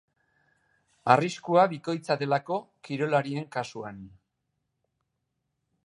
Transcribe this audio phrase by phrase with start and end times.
[1.15, 2.57] Arriskua bikoitza delako
[2.89, 4.05] kirolarien kasuan.